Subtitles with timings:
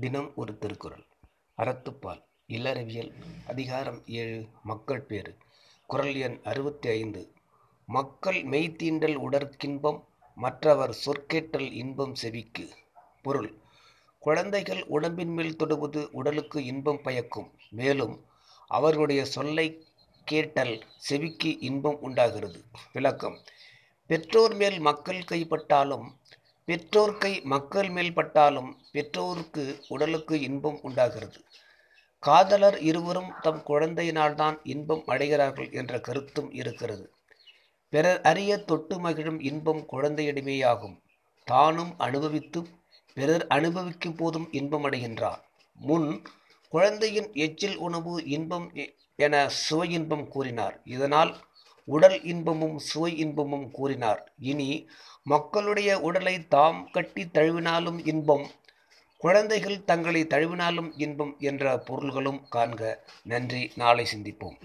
[0.00, 1.06] தினம் ஒரு திருக்குறள்.
[1.58, 2.24] அறத்துப்பால்.
[2.48, 3.12] இல்லறவியல்.
[3.46, 4.46] அதிகாரம் ஏழு.
[4.62, 5.36] மக்கள் பேறு.
[5.86, 7.32] குரல் எண் அறுபத்தி ஐந்து
[7.86, 12.70] மக்கள் மெய்த்தீண்டல் உடற்கின்பம் மற்றவர் சொற்கேட்டல் இன்பம் செவிக்கு.
[13.22, 13.58] பொருள்.
[14.18, 17.54] குழந்தைகள் உடம்பின் மேல் தொடுவது உடலுக்கு இன்பம் பயக்கும்.
[17.70, 18.24] மேலும்
[18.66, 19.86] அவர்களுடைய சொல்லை
[20.24, 22.64] கேட்டல் செவிக்கு இன்பம் உண்டாகிறது.
[22.92, 23.38] விளக்கம்.
[24.06, 26.06] பெற்றோர் மேல் மக்கள் கைப்பட்டாலும்
[26.70, 31.38] பெற்றோர்க்கை மக்கள் மேல் பட்டாலும் பெற்றோருக்கு உடலுக்கு இன்பம் உண்டாகிறது.
[32.18, 37.14] காதலர் இருவரும் தம் குழந்தையினால்தான் இன்பம் அடைகிறார்கள் என்ற கருத்தும் இருக்கிறது.
[37.88, 40.96] பிறர் அறிய தொட்டு மகிழும் இன்பம் குழந்தையிடமேயாகும்.
[41.44, 42.66] தானும் அனுபவித்து
[43.14, 45.40] பிறர் அனுபவிக்கும் போதும் இன்பம் அடைகின்றார்.
[45.78, 46.22] முன்
[46.68, 48.72] குழந்தையின் எச்சில் உணவு இன்பம்
[49.16, 50.80] என சுவையின்பம் கூறினார்.
[50.84, 51.32] இதனால்
[51.84, 54.32] உடல் இன்பமும் சுவை இன்பமும் கூறினார்.
[54.38, 54.88] இனி
[55.22, 58.46] மக்களுடைய உடலை தாம் கட்டி தழுவினாலும் இன்பம்
[59.16, 62.96] குழந்தைகள் தங்களை தழுவினாலும் இன்பம் என்ற பொருள்களும் காண்க.
[63.22, 63.72] நன்றி.
[63.76, 64.56] நாளை சிந்திப்போம்.